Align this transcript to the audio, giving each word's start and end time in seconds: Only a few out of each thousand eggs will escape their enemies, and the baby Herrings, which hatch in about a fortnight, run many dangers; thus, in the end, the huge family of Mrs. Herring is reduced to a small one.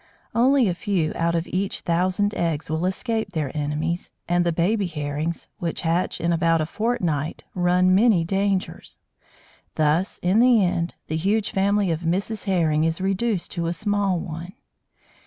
Only 0.33 0.67
a 0.67 0.73
few 0.73 1.13
out 1.15 1.35
of 1.35 1.45
each 1.45 1.81
thousand 1.81 2.33
eggs 2.33 2.71
will 2.71 2.87
escape 2.87 3.33
their 3.33 3.55
enemies, 3.55 4.11
and 4.27 4.43
the 4.43 4.51
baby 4.51 4.87
Herrings, 4.87 5.47
which 5.59 5.81
hatch 5.81 6.19
in 6.19 6.33
about 6.33 6.59
a 6.59 6.65
fortnight, 6.65 7.43
run 7.53 7.93
many 7.93 8.23
dangers; 8.23 8.97
thus, 9.75 10.17
in 10.23 10.39
the 10.39 10.65
end, 10.65 10.95
the 11.05 11.17
huge 11.17 11.51
family 11.51 11.91
of 11.91 11.99
Mrs. 11.99 12.45
Herring 12.45 12.83
is 12.83 12.99
reduced 12.99 13.51
to 13.51 13.67
a 13.67 13.73
small 13.73 14.19
one. 14.19 14.53